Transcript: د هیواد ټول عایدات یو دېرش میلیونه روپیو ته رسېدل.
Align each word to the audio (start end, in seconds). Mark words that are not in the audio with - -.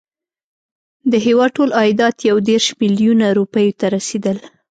د 1.11 1.13
هیواد 1.25 1.49
ټول 1.57 1.69
عایدات 1.79 2.17
یو 2.29 2.37
دېرش 2.49 2.67
میلیونه 2.81 3.25
روپیو 3.39 3.77
ته 3.79 3.85
رسېدل. 3.95 4.37